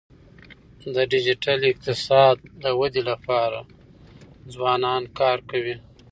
[0.95, 3.59] د ډیجیټل اقتصاد د ودی لپاره
[4.53, 5.75] ځوانان کار کوي.